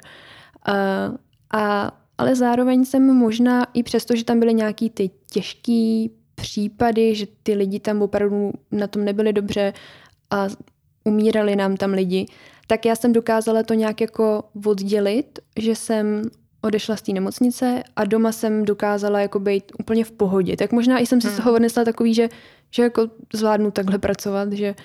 [0.67, 1.15] Uh,
[1.53, 7.27] a ale zároveň jsem možná, i přesto, že tam byly nějaký ty těžký případy, že
[7.43, 9.73] ty lidi tam opravdu na tom nebyli dobře
[10.31, 10.47] a
[11.03, 12.25] umírali nám tam lidi,
[12.67, 16.21] tak já jsem dokázala to nějak jako oddělit, že jsem
[16.65, 20.57] odešla z té nemocnice a doma jsem dokázala jako být úplně v pohodě.
[20.57, 21.35] Tak možná i jsem si hmm.
[21.35, 22.29] z toho odnesla takový, že,
[22.71, 24.75] že jako zvládnu takhle pracovat, že...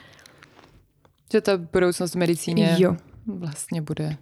[1.32, 2.96] Že ta budoucnost v medicíně jo.
[3.26, 4.16] vlastně bude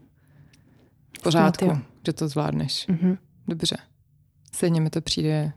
[1.19, 2.89] v pořádku, no, že to zvládneš.
[2.89, 3.19] Mm-hmm.
[3.49, 3.77] Dobře.
[4.53, 5.53] Stejně mi to přijde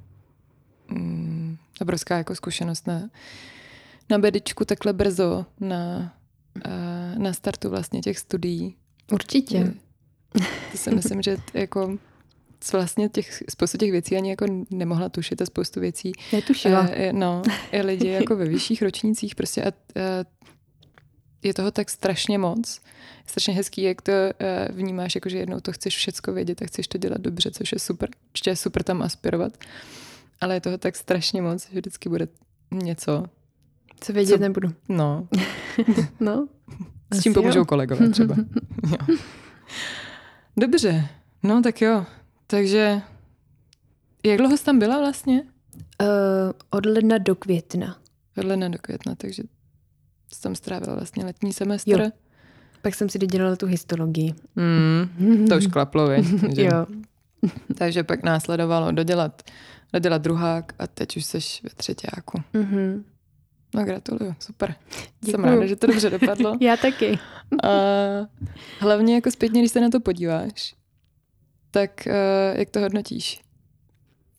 [0.88, 3.10] mm, obrovská jako zkušenost na,
[4.10, 6.14] na bedičku takhle brzo na,
[7.18, 8.76] na startu vlastně těch studií.
[9.12, 9.74] Určitě.
[10.72, 11.98] To si myslím, že jako
[12.72, 16.12] vlastně těch, spoustu těch věcí ani jako nemohla tušit a spoustu věcí.
[16.34, 16.88] Netušila.
[16.92, 17.42] E, no,
[17.72, 19.72] i lidi jako ve vyšších ročnících prostě a, a
[21.44, 22.82] je toho tak strašně moc.
[23.26, 26.88] Strašně hezký, jak to uh, vnímáš, jako že jednou to chceš všecko vědět a chceš
[26.88, 28.10] to dělat dobře, což je super.
[28.34, 29.54] Ještě je super tam aspirovat
[30.42, 32.28] ale je toho tak strašně moc, že vždycky bude
[32.72, 33.26] něco.
[34.00, 34.42] Co vědět co...
[34.42, 34.70] nebudu.
[34.90, 35.28] No.
[36.20, 36.48] no.
[37.14, 38.36] S tím pomůžou kolegové třeba.
[38.92, 39.18] jo.
[40.58, 41.10] Dobře,
[41.44, 42.06] no tak jo.
[42.48, 43.02] Takže
[44.26, 45.44] jak dlouho jsi tam byla vlastně?
[46.02, 46.08] Uh,
[46.70, 47.98] od ledna do května.
[48.38, 49.44] Od ledna do května, takže
[50.34, 52.02] jsi tam strávila vlastně letní semestr.
[52.02, 52.10] Jo.
[52.82, 54.34] Pak jsem si dodělala tu histologii.
[54.56, 56.10] Mm, to už klaplo,
[56.56, 56.64] že?
[56.64, 56.86] jo.
[57.78, 59.42] Takže pak následovalo dodělat
[59.94, 62.42] dodělat druhák a teď už seš ve třetíku.
[62.54, 63.04] Mm-hmm.
[63.76, 64.76] No gratuluju, super.
[65.22, 65.32] Děkuju.
[65.32, 66.58] Jsem ráda, že to dobře dopadlo.
[66.62, 67.20] Já taky.
[67.64, 67.70] a
[68.80, 70.76] hlavně jako zpětně, když se na to podíváš,
[71.72, 73.42] tak uh, jak to hodnotíš?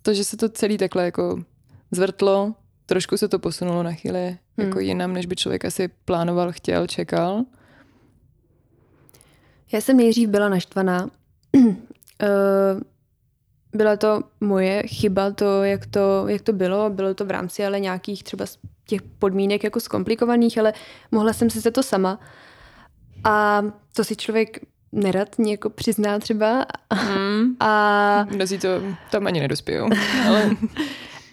[0.02, 1.44] To, že se to celý takhle jako
[1.90, 2.54] zvrtlo,
[2.86, 4.66] trošku se to posunulo na chvíli hmm.
[4.66, 7.44] jako jinam, než by člověk asi plánoval, chtěl, čekal.
[9.72, 11.10] Já jsem nejdřív byla naštvaná.
[11.54, 11.74] uh,
[13.74, 16.90] byla to moje chyba, to jak, to, jak to bylo.
[16.90, 18.44] Bylo to v rámci ale nějakých třeba
[18.86, 20.72] těch podmínek jako zkomplikovaných, ale
[21.10, 22.20] mohla jsem si se to sama.
[23.24, 23.62] A
[23.96, 24.58] to si člověk
[24.92, 26.66] nerad jako přizná třeba.
[27.14, 27.56] Mm.
[27.60, 28.26] A...
[28.30, 28.68] Mnozí to
[29.10, 29.88] tam ani nedospějou.
[30.26, 30.50] Ale...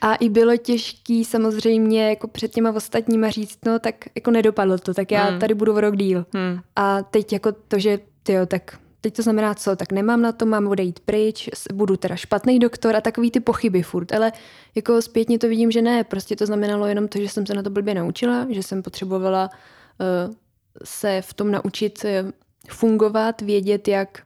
[0.02, 4.94] A i bylo těžký samozřejmě jako před těma ostatníma říct, no tak jako nedopadlo to,
[4.94, 5.40] tak já mm.
[5.40, 6.26] tady budu v rok díl.
[6.34, 6.60] Mm.
[6.76, 10.46] A teď jako to, že tyjo, tak teď to znamená co, tak nemám na to,
[10.46, 14.32] mám odejít pryč, budu teda špatný doktor a takový ty pochyby furt, ale
[14.76, 17.64] jako zpětně to vidím, že ne, prostě to znamenalo jenom to, že jsem se na
[17.64, 20.34] to blbě naučila, že jsem potřebovala uh,
[20.84, 22.32] se v tom naučit uh,
[22.70, 24.24] fungovat, vědět, jak,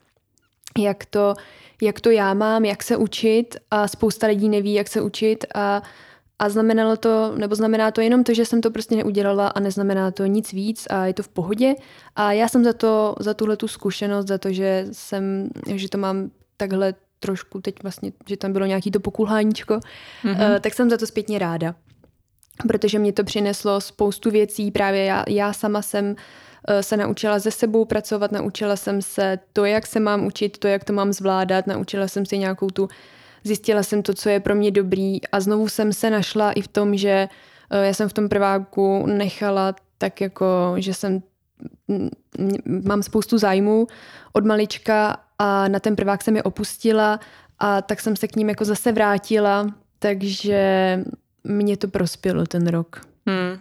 [0.78, 1.34] jak, to,
[1.82, 5.82] jak to já mám, jak se učit a spousta lidí neví, jak se učit a
[6.44, 10.12] a znamenalo to, nebo znamená to jenom to, že jsem to prostě neudělala a neznamená
[10.12, 11.76] to nic víc a je to v pohodě.
[12.16, 15.98] A já jsem za to, za tuhle tu zkušenost, za to, že jsem, že to
[15.98, 20.54] mám takhle trošku teď vlastně, že tam bylo nějaký to pokulháníčko, mm-hmm.
[20.54, 21.76] uh, tak jsem za to zpětně ráda.
[22.68, 24.72] protože mě to přineslo spoustu věcí.
[24.72, 26.16] Právě já, já sama jsem
[26.68, 30.68] eh, se naučila ze sebou pracovat, naučila jsem se to, jak se mám učit, to,
[30.68, 32.88] jak to mám zvládat, naučila jsem si nějakou tu,
[33.44, 36.68] zjistila jsem to, co je pro mě dobrý a znovu jsem se našla i v
[36.68, 37.30] tom, že
[37.70, 41.24] eh, já jsem v tom prváku nechala tak jako, že jsem
[42.86, 43.88] mám spoustu zájmů
[44.34, 47.20] od malička a na ten prvák jsem je opustila
[47.60, 49.68] a tak jsem se k ním jako zase vrátila,
[50.00, 51.00] takže
[51.44, 53.08] mě to prospělo ten rok.
[53.26, 53.60] Hmm.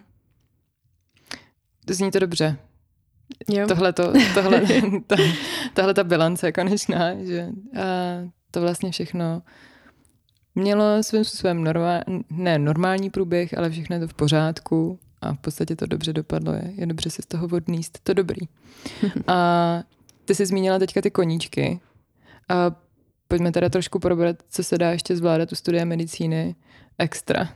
[1.89, 2.57] Zní to dobře.
[3.49, 3.67] Jo.
[3.67, 4.61] Tohle, to, tohle,
[5.07, 5.15] ta,
[5.73, 7.49] tahle ta bilance konečná, že
[7.81, 7.83] a
[8.51, 9.41] to vlastně všechno
[10.55, 15.37] mělo svým způsobem normál, ne normální průběh, ale všechno je to v pořádku a v
[15.37, 16.53] podstatě to dobře dopadlo.
[16.53, 17.99] Je, je dobře si z toho odníst.
[18.03, 18.41] To dobrý.
[19.27, 19.83] A
[20.25, 21.79] ty jsi zmínila teďka ty koníčky.
[22.49, 22.75] A
[23.27, 26.55] pojďme teda trošku probrat, co se dá ještě zvládat u studia medicíny
[26.97, 27.49] extra.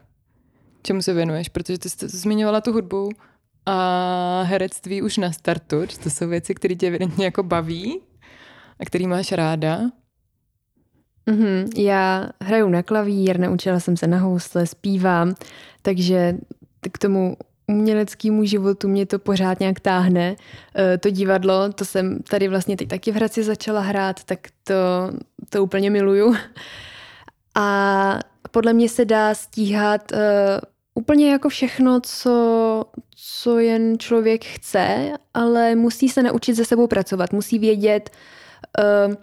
[0.81, 1.49] Čemu se věnuješ?
[1.49, 3.09] Protože ty jsi zmiňovala tu hudbu
[3.65, 5.75] a herectví už na startu.
[6.03, 8.01] To jsou věci, které tě evidentně jako baví
[8.79, 9.81] a který máš ráda.
[11.27, 11.69] Mm-hmm.
[11.77, 15.35] Já hraju na klavír, naučila jsem se na housle, zpívám,
[15.81, 16.37] takže
[16.91, 17.37] k tomu
[17.67, 20.35] uměleckému životu mě to pořád nějak táhne.
[20.75, 24.73] E, to divadlo, to jsem tady vlastně teď taky v Hradci začala hrát, tak to,
[25.49, 26.35] to úplně miluju.
[27.55, 28.19] A
[28.51, 30.19] podle mě se dá stíhat uh,
[30.93, 32.83] úplně jako všechno, co,
[33.15, 37.33] co jen člověk chce, ale musí se naučit se sebou pracovat.
[37.33, 38.09] Musí vědět,
[39.07, 39.15] uh,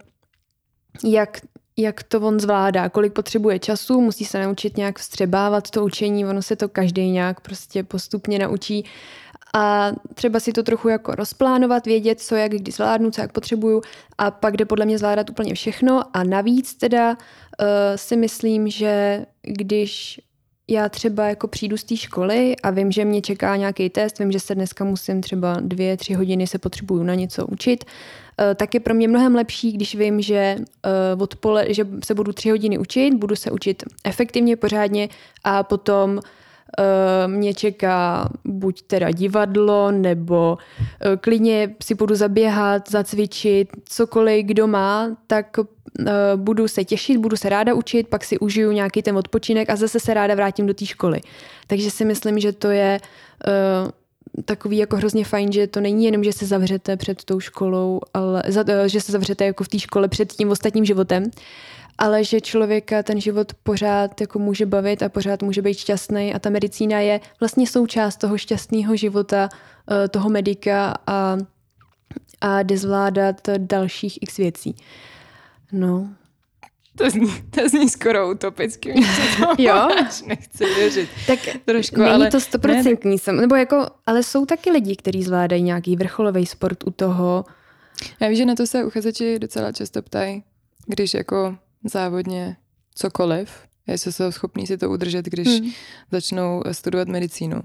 [1.13, 1.41] jak
[1.77, 6.43] jak to on zvládá, kolik potřebuje času, musí se naučit nějak vstřebávat to učení, ono
[6.43, 8.85] se to každý nějak prostě postupně naučí.
[9.57, 13.83] A třeba si to trochu jako rozplánovat, vědět, co jak kdy zvládnu, co jak potřebuju
[14.19, 16.03] a pak jde podle mě zvládat úplně všechno.
[16.17, 17.17] A navíc teda uh,
[17.97, 20.21] si myslím, že když
[20.69, 24.33] já třeba jako přijdu z té školy a vím, že mě čeká nějaký test, vím,
[24.33, 27.85] že se dneska musím třeba dvě, tři hodiny se potřebuju na něco učit,
[28.55, 32.51] tak je pro mě mnohem lepší, když vím, že eh, odpole, že se budu tři
[32.51, 35.09] hodiny učit, budu se učit efektivně, pořádně
[35.45, 36.21] a potom
[36.79, 40.59] eh, mě čeká buď teda divadlo, nebo
[41.21, 45.57] klidně si budu zaběhat, zacvičit, cokoliv kdo má, tak
[46.37, 50.01] budu se těšit, budu se ráda učit, pak si užiju nějaký ten odpočinek a zase
[50.01, 51.21] se ráda vrátím do té školy.
[51.67, 53.01] Takže si myslím, že to je
[54.45, 58.43] takový jako hrozně fajn, že to není jenom, že se zavřete před tou školou, ale
[58.49, 61.25] za, uh, že se zavřete jako v té škole před tím ostatním životem,
[61.99, 66.39] ale že člověka ten život pořád jako může bavit a pořád může být šťastný a
[66.39, 69.49] ta medicína je vlastně součást toho šťastného života
[69.91, 71.39] uh, toho medika a,
[72.41, 74.77] a jde zvládat dalších x věcí.
[75.73, 76.09] No.
[76.99, 78.95] To zní, to zní skoro utopicky.
[79.59, 79.89] jo?
[80.27, 81.09] Nechci věřit.
[81.27, 83.17] Tak Trošku, není ale, to stoprocentní.
[83.27, 87.45] Ne, nebo jako, ale jsou taky lidi, kteří zvládají nějaký vrcholový sport u toho.
[88.21, 90.43] Já vím, že na to se uchazeči docela často ptají,
[90.87, 92.57] když jako závodně
[92.95, 93.51] cokoliv,
[93.87, 95.71] jestli jsou schopní si to udržet, když hmm.
[96.13, 97.63] začnou studovat medicínu.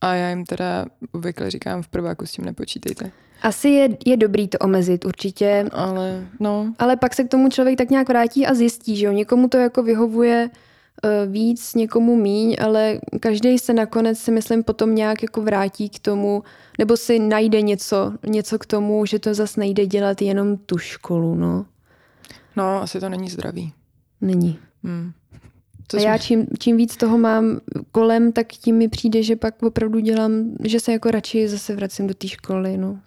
[0.00, 3.12] A já jim teda obvykle říkám v prváku s tím nepočítejte.
[3.42, 5.66] Asi je, je dobrý to omezit určitě.
[5.72, 6.74] Ale, no.
[6.78, 9.58] Ale pak se k tomu člověk tak nějak vrátí a zjistí, že jo, někomu to
[9.58, 10.50] jako vyhovuje
[11.04, 15.98] uh, víc, někomu míň, ale každý se nakonec si myslím potom nějak jako vrátí k
[15.98, 16.42] tomu,
[16.78, 21.34] nebo si najde něco, něco k tomu, že to zase nejde dělat jenom tu školu,
[21.34, 21.66] no.
[22.56, 23.72] No, asi to není zdravý.
[24.20, 24.58] Není.
[24.84, 25.12] Hmm.
[25.86, 27.60] To a já čím, čím víc toho mám
[27.92, 30.32] kolem, tak tím mi přijde, že pak opravdu dělám,
[30.64, 32.98] že se jako radši zase vracím do té školy, no.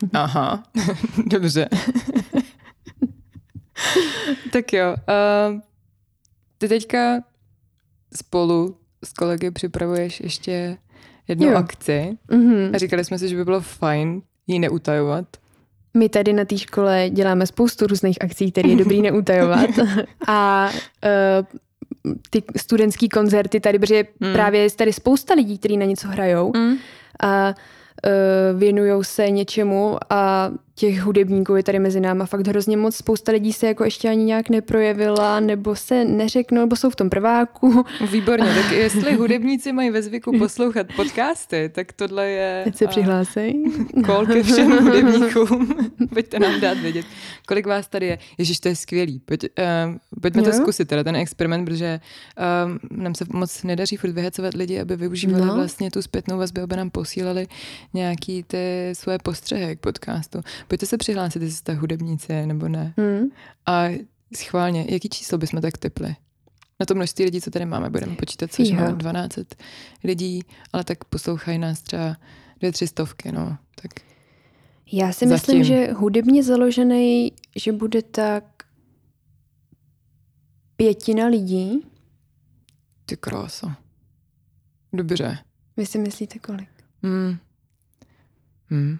[0.12, 0.62] Aha,
[1.26, 1.68] dobře.
[4.52, 5.60] tak jo, uh,
[6.58, 7.20] ty teďka
[8.16, 10.78] spolu s kolegy připravuješ ještě
[11.28, 11.56] jednu jo.
[11.56, 12.74] akci mm-hmm.
[12.74, 15.24] a říkali jsme si, že by bylo fajn ji neutajovat.
[15.94, 19.70] My tady na té škole děláme spoustu různých akcí, které je dobrý neutajovat.
[20.26, 20.70] a
[21.04, 21.60] uh,
[22.30, 24.32] ty studentský koncerty tady, protože mm.
[24.32, 26.52] právě je tady spousta lidí, kteří na něco hrajou.
[26.56, 26.76] Mm.
[27.20, 27.54] A uh,
[28.54, 32.96] věnují se něčemu a těch hudebníků je tady mezi náma fakt hrozně moc.
[32.96, 37.10] Spousta lidí se jako ještě ani nějak neprojevila, nebo se neřeknou, nebo jsou v tom
[37.10, 37.84] prváku.
[38.12, 42.60] Výborně, tak jestli hudebníci mají ve zvyku poslouchat podcasty, tak tohle je...
[42.64, 43.64] Teď se přihlásej.
[44.06, 45.90] Kol ke všem hudebníkům.
[46.12, 47.06] Pojďte nám dát vědět,
[47.48, 48.18] kolik vás tady je.
[48.38, 49.18] Ježíš, to je skvělý.
[49.18, 50.46] Pojď, uh, pojďme jo?
[50.46, 52.00] to zkusit, teda ten experiment, protože
[52.90, 55.54] uh, nám se moc nedaří furt vyhecovat lidi, aby využívali no.
[55.54, 57.46] vlastně tu zpětnou vazbu, aby nám posílali
[57.94, 60.40] nějaký ty svoje postřehy k podcastu
[60.70, 62.94] pojďte se přihlásit, jestli jste hudebníci nebo ne.
[62.96, 63.28] Hmm.
[63.66, 63.84] A
[64.36, 66.16] schválně, jaký číslo bychom tak typli?
[66.80, 69.38] Na to množství lidí, co tady máme, budeme počítat, což máme 12
[70.04, 72.16] lidí, ale tak poslouchají nás třeba
[72.58, 73.58] dvě, tři stovky, no.
[73.82, 73.90] Tak
[74.92, 75.64] Já si myslím, Zatím.
[75.64, 78.44] že hudebně založený, že bude tak
[80.76, 81.86] pětina lidí.
[83.06, 83.76] Ty krása.
[84.92, 85.38] Dobře.
[85.76, 86.68] Vy si myslíte kolik?
[87.02, 87.36] Hmm.
[88.66, 88.98] Hmm.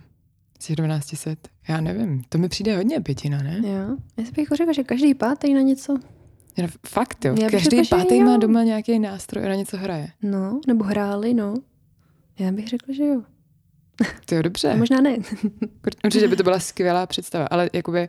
[0.60, 1.36] Z těch 1200?
[1.68, 2.22] Já nevím.
[2.28, 3.60] To mi přijde hodně pětina, ne?
[3.64, 3.96] Jo.
[4.16, 5.98] Já si bych řekla, že každý pátý na něco.
[6.56, 7.34] Já, fakt jo.
[7.40, 10.08] Já každý řekla, pátý má doma nějaký nástroj a na něco hraje.
[10.22, 11.54] No, nebo hráli, no.
[12.38, 13.22] Já bych řekla, že jo.
[14.24, 14.76] To je dobře.
[14.76, 15.16] Možná ne.
[16.04, 18.08] Určitě by to byla skvělá představa, ale jakoby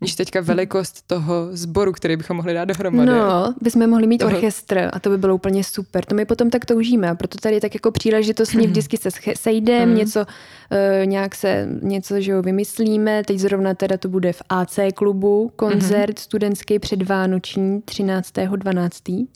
[0.00, 3.10] Víš teďka velikost toho sboru, který bychom mohli dát dohromady.
[3.10, 4.32] No, bychom mohli mít toho...
[4.32, 6.04] orchestr a to by bylo úplně super.
[6.04, 8.66] To my potom tak toužíme a proto tady tak jako příležitostně mm.
[8.66, 9.94] vždycky se sejdeme, mm.
[9.94, 13.22] něco, uh, nějak se něco, že jo, vymyslíme.
[13.26, 16.22] Teď zrovna teda to bude v AC klubu, koncert mm.
[16.22, 19.26] studentský předvánoční 13.12.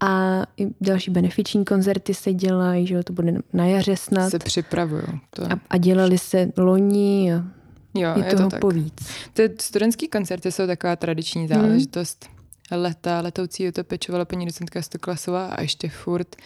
[0.00, 4.30] A i další benefiční koncerty se dělají, že jo, to bude na jaře snad.
[4.30, 5.02] Se připravují.
[5.30, 5.44] To...
[5.52, 7.57] A, a dělali se loni a
[7.94, 8.60] Jo, je, je toho to tak.
[8.60, 8.92] povíc.
[9.32, 11.54] Ty studentský koncerty jsou taková tradiční mhm.
[11.54, 12.26] záležitost.
[12.70, 12.80] Hmm.
[12.82, 16.36] Leta, letoucí to pečovala paní docentka Stoklasová a ještě furt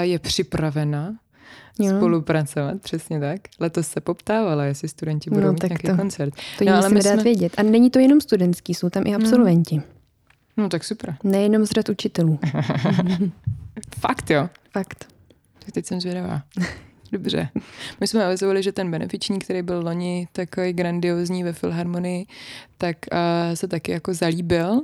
[0.00, 1.14] je připravena
[1.78, 1.96] jo.
[1.96, 3.40] spolupracovat, přesně tak.
[3.60, 6.34] Letos se poptávala, jestli studenti budou no, mít nějaký to, koncert.
[6.58, 7.22] To no, ale my dát jsme...
[7.22, 7.52] vědět.
[7.56, 9.22] A není to jenom studentský, jsou tam i mhm.
[9.22, 9.74] absolventi.
[9.74, 9.84] Hmm.
[10.56, 11.16] No tak super.
[11.24, 12.38] Nejenom z řad učitelů.
[13.98, 14.48] Fakt jo?
[14.72, 15.06] Fakt.
[15.58, 16.42] Tak teď jsem zvědavá.
[17.14, 17.48] Dobře.
[18.00, 22.26] My jsme avizovali, že ten benefiční, který byl loni takový grandiozní ve Filharmonii,
[22.78, 23.18] tak uh,
[23.54, 24.80] se taky jako zalíbil,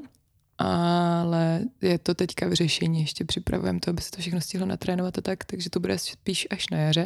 [0.58, 5.18] ale je to teďka v řešení, ještě připravujeme to, aby se to všechno stihlo natrénovat
[5.18, 7.04] a tak, takže to bude spíš až na jaře.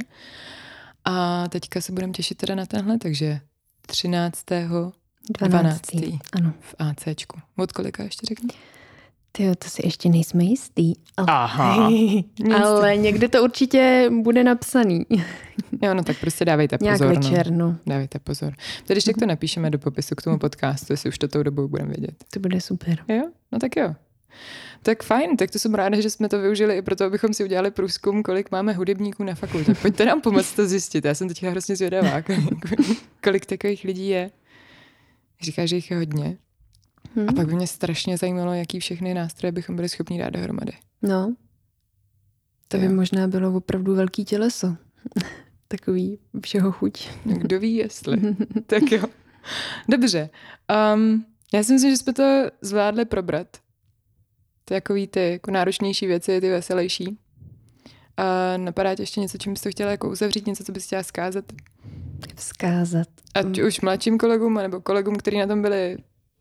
[1.05, 3.41] A teďka se budeme těšit teda na tenhle, takže
[3.87, 4.45] 13.
[4.51, 4.95] 12.
[5.39, 5.81] 12.
[6.33, 6.53] Ano.
[6.61, 7.41] v ACčku.
[7.57, 8.49] Od kolika ještě řekni?
[9.37, 10.93] Ty to si ještě nejsme jistý.
[11.17, 11.91] Ale, Aha.
[12.65, 15.07] ale někde to určitě bude napsaný.
[15.83, 17.01] Jo, no tak prostě dávejte pozor.
[17.01, 17.09] Nějak no.
[17.09, 17.77] večer, no.
[17.87, 18.55] Dávejte pozor.
[18.87, 21.89] Tedy ještě to napíšeme do popisu k tomu podcastu, jestli už to tou dobou budeme
[21.89, 22.15] vědět.
[22.33, 22.99] To bude super.
[23.09, 23.95] Jo, no tak jo.
[24.83, 27.71] Tak fajn, tak to jsem ráda, že jsme to využili i proto, abychom si udělali
[27.71, 29.75] průzkum, kolik máme hudebníků na fakultě.
[29.83, 31.05] Pojďte nám pomoct to zjistit.
[31.05, 32.23] Já jsem teďka hrozně zvědavá,
[33.23, 34.31] kolik takových lidí je.
[35.41, 36.37] Říká, že jich je hodně.
[37.17, 37.29] Hmm.
[37.29, 40.73] A pak by mě strašně zajímalo, jaký všechny nástroje bychom byli schopni dát dohromady.
[41.03, 41.35] No.
[42.69, 42.93] To by jo.
[42.93, 44.77] možná bylo opravdu velký těleso.
[45.69, 47.09] Takový všeho chuť.
[47.25, 48.37] Kdo ví, jestli.
[48.67, 49.05] tak jo.
[49.89, 50.31] Dobře.
[50.95, 51.25] Um,
[51.55, 53.57] já si myslím, že jsme to zvládli probrat.
[54.65, 57.19] Ty takový ty jako náročnější věci, ty veselější.
[58.17, 61.03] A napadá tě ještě něco, čím bys to chtěla jako uzavřít, něco, co bys chtěla
[61.03, 61.45] zkázat?
[62.35, 63.09] Vzkázat.
[63.35, 65.97] Ať už mladším kolegům, nebo kolegům, kteří na tom byli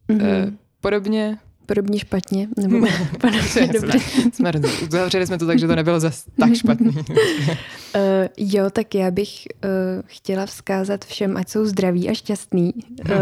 [0.10, 0.58] mm-hmm.
[0.84, 1.38] Podobně.
[1.66, 2.48] Podobně špatně?
[2.58, 2.88] Nebo
[3.22, 4.00] podobně dobře.
[4.34, 4.52] Jsme,
[4.88, 6.88] uzavřeli jsme to tak, že to nebylo zas tak špatný.
[6.90, 7.02] uh,
[8.38, 9.70] jo, tak já bych uh,
[10.06, 12.74] chtěla vzkázat všem, ať jsou zdraví a šťastní.
[13.06, 13.16] Uh,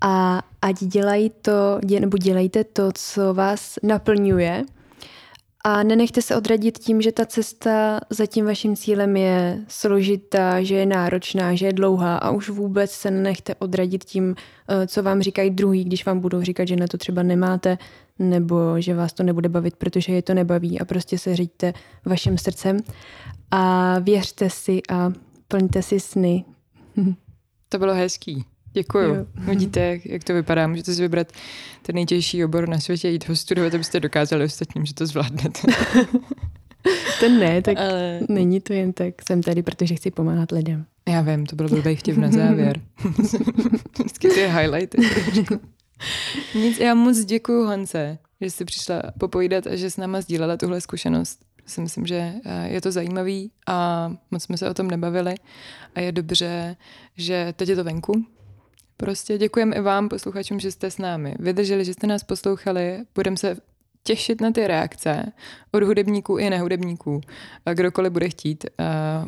[0.00, 4.64] a ať dělají to, dě, nebo dělejte to, co vás naplňuje
[5.68, 10.74] a nenechte se odradit tím, že ta cesta za tím vaším cílem je složitá, že
[10.74, 14.34] je náročná, že je dlouhá a už vůbec se nenechte odradit tím,
[14.68, 17.78] eh, co vám říkají druhý, když vám budou říkat, že na to třeba nemáte
[18.18, 21.72] nebo že vás to nebude bavit, protože je to nebaví a prostě se říďte
[22.04, 22.76] vaším srdcem
[23.50, 25.12] a věřte si a
[25.48, 26.44] plňte si sny.
[27.70, 28.44] To bylo hezký.
[28.78, 29.14] Děkuju.
[29.14, 29.26] Jo.
[29.34, 30.66] Vidíte, jak, jak to vypadá.
[30.66, 31.32] Můžete si vybrat
[31.82, 35.60] ten nejtěžší obor na světě, jít ho studovat, abyste dokázali ostatním, že to zvládnete.
[37.20, 38.20] to ne, tak Ale...
[38.28, 39.14] není to jen tak.
[39.26, 40.84] Jsem tady, protože chci pomáhat lidem.
[41.08, 42.80] Já vím, to byl blbý vtip na závěr.
[43.98, 44.98] Vždycky ty highlighty.
[46.54, 50.80] Nic, já moc děkuju Hance, že jsi přišla popovídat a že s náma sdílela tuhle
[50.80, 51.40] zkušenost.
[51.66, 55.34] Si myslím, že eh, je to zajímavý a moc jsme se o tom nebavili
[55.94, 56.76] a je dobře,
[57.16, 58.24] že teď je to venku,
[59.00, 61.34] Prostě děkujeme i vám, posluchačům, že jste s námi.
[61.38, 62.98] Vydrželi, že jste nás poslouchali.
[63.14, 63.56] Budeme se
[64.02, 65.32] těšit na ty reakce
[65.72, 67.20] od hudebníků i nehudebníků.
[67.74, 68.64] Kdokoliv bude chtít,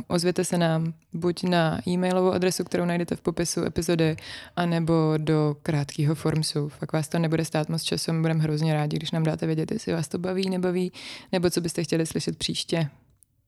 [0.09, 4.17] ozvěte se nám buď na e-mailovou adresu, kterou najdete v popisu epizody,
[4.57, 6.69] anebo do krátkého formsu.
[6.69, 9.73] Fakt vás to nebude stát moc času, my budeme hrozně rádi, když nám dáte vědět,
[9.73, 10.93] jestli vás to baví, nebaví,
[11.33, 12.89] nebo co byste chtěli slyšet příště.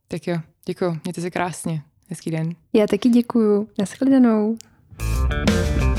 [0.08, 1.82] Tak jo, děkuji, mějte se krásně.
[2.08, 2.54] Hezký den.
[2.72, 3.68] Já taky děkuju.
[3.78, 4.56] Naschledanou.
[4.98, 5.91] thank you